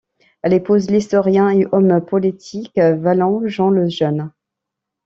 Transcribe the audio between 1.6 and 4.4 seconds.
homme politique wallon Jean Lejeune.